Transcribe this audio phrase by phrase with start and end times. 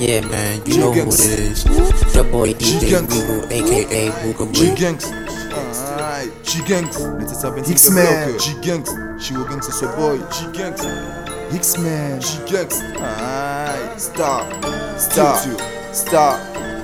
[0.00, 1.64] Yeah, man, you know who it is.
[2.14, 4.50] The boy DJ Google, aka Google.
[4.50, 5.04] G Gangs.
[6.42, 6.96] G Gangs.
[7.68, 8.38] X-Man.
[8.38, 8.88] G Gangs.
[9.22, 10.16] She will gangs as boy.
[10.32, 10.80] G Gangs.
[11.54, 12.18] X-Man.
[12.18, 12.76] G Gangs.
[14.02, 14.64] Stop.
[14.98, 15.60] Stop.
[15.92, 16.40] Stop.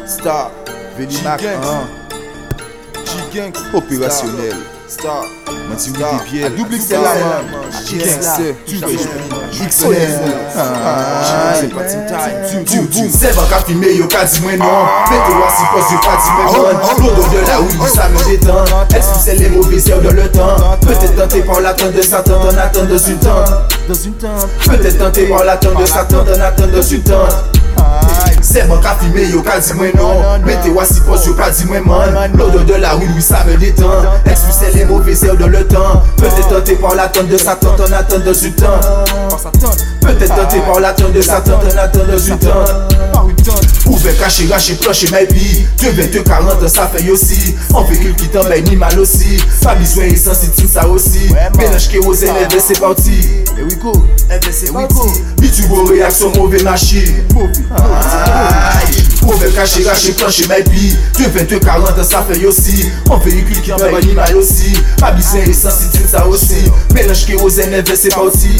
[0.06, 0.52] Stop.
[0.98, 1.40] Veni Mac.
[1.40, 3.58] G Gangs.
[3.72, 4.75] Opérationnel.
[4.88, 5.24] Star.
[5.78, 6.20] Star.
[6.22, 6.46] Desbiel.
[6.46, 7.00] À double XL, là,
[7.50, 7.60] man.
[11.60, 12.64] C'est party time.
[12.64, 12.86] Boom.
[13.10, 16.30] C'est bon qu'à filmer, yo ka di mwen non Mettez-moi si poste, yo ka di
[17.02, 21.16] mwen de la houille, ça me détend Expulser les mauvais heures de le temps Peut-être
[21.16, 23.18] tenté par l'attente de Satan En attente dans Dans une
[24.14, 24.48] tente.
[24.66, 27.02] Peut-être tenté par l'attente de Satan En attente dans une
[28.68, 30.40] bon qu'à filmer, yo ka di mwen non.
[30.44, 32.30] Mettez-moi si poste, yo ka di mwen man.
[32.36, 34.02] L'odeur de la houille, oui ça me détend.
[34.24, 36.02] Expulser les mauvais heures de le temps?
[36.16, 39.84] Peut-être tenté par l'attente de Satan En dans Par sa tente.
[40.00, 42.38] Peut-être tenté par l'attente de Satan En attente dans une
[44.06, 44.16] tente Par une tente.
[44.16, 47.54] Ouvert, caché, raché, planché, my vie 2, 22, 40, ça fait aussi.
[47.74, 49.38] On véhicule qui tombe, ni mal aussi.
[49.62, 51.28] Pas besoin, essence, c'est ça aussi.
[51.58, 53.18] Mélange kérosène, et c'est parti.
[53.58, 53.92] Et we go.
[54.50, 55.10] c'est oui, go.
[55.38, 57.24] Bitubo, réaction, mauvais machine
[57.76, 59.04] Aïe.
[59.22, 60.96] Ouvert, caché, raché, planché, my vie.
[61.18, 62.90] 2, 22, 40, ça fait aussi.
[63.10, 64.72] On véhicule qui tombe, ni mal aussi.
[64.98, 66.70] Pas besoin, essence, c'est ça aussi.
[66.94, 68.50] Mélange kérosène, et c'est parti.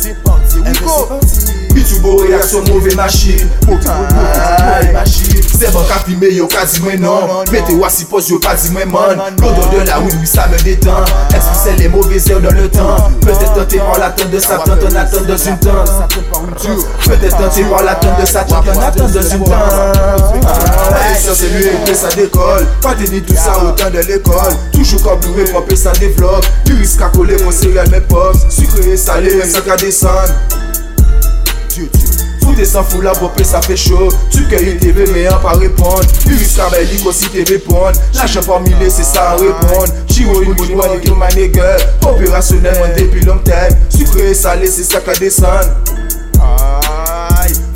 [0.00, 0.58] C'est parti.
[0.58, 1.51] We go.
[1.82, 7.42] Bitubo, réaction, mauvais machine Aïe, machine C'est bon qu'à filmer, yo ka mwen non.
[7.50, 9.18] Mettez-moi si pose, yo pas di mwen man.
[9.40, 11.04] L'odeur de la houille, oui ça me détend.
[11.34, 13.10] Expulser les mauvais heures dans le temps?
[13.20, 15.90] Peut-être tenté par l'attente de Satan En attente dans une tente.
[17.04, 21.66] Peut-être tenté par l'attente de Satan En attente dans une tente Ah, ça c'est lui
[21.66, 22.66] et ça décolle.
[22.80, 24.54] Pas tenir tout ça autant de l'école.
[24.72, 25.18] Toujours comme
[25.50, 26.46] propre ça développe.
[26.64, 28.38] Du risque à coller, mon céréal mes pommes.
[28.48, 30.32] Sucré et salé, ça qu'à descendre
[31.72, 32.08] Dieu, Dieu.
[32.42, 34.08] Foutez sans fou la popée ça fait chaud.
[34.30, 36.02] Tu cueilles TV mais pas répondre.
[36.26, 39.88] Iris Kabeli aussi te répondre L'argent par milliers c'est ça répondre.
[40.06, 44.82] Chiro une bonne money que my nigga Opérationnel depuis long time Sucré et salé c'est
[44.82, 45.68] ça qu'à descendre.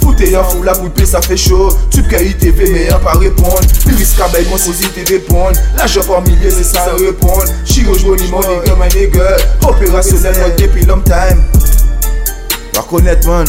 [0.03, 1.71] Foutez en fou la poupée ça fait chaud.
[1.91, 3.61] Tu cueilles TV mais pas répondre.
[3.87, 5.57] Iris Kabeli moi aussi te répondre.
[5.79, 7.45] L'argent par milliers c'est ça répondre.
[7.65, 9.37] Chiro une money que my nigga
[9.67, 11.41] Opérationnel depuis long time
[12.75, 13.47] Va connaître, man.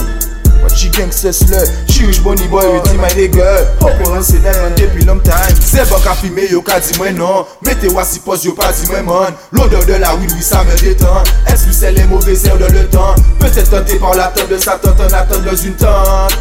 [0.63, 5.06] Wachi gangster slur Chirish boni boy yo di may nigger Hokoran se dan an depi
[5.06, 5.56] long time.
[5.62, 8.88] Se ban ka fime yo ka di mwen nan Mete wasi pos yo pa di
[8.91, 9.34] mwen man.
[9.51, 12.66] L'odeur de la weed oui sa me detan Est-ce que c'est les mauvais airs de
[12.66, 13.16] le temps?
[13.40, 16.38] Peut-être tenté par l'attente de sa tante en attente dans une tente.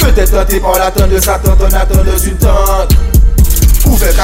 [0.00, 3.13] Peut-être tenté par l'attente de sa tante en attente dans une tente.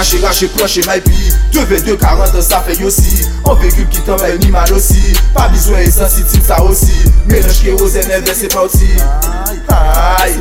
[0.00, 1.12] Kache rache proche may pi
[1.52, 5.90] 2v240 sa fe yo si An vekul ki tambay ni man osi Pa bizwen e
[5.92, 8.88] sensitiv sa osi Menaj ke ozen evè se pauti
[9.68, 10.40] Ay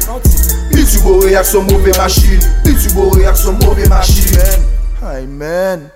[0.71, 4.63] Pi tubo reaksyon mouve machin Pi tubo reaksyon mouve machin
[5.03, 5.89] Ay men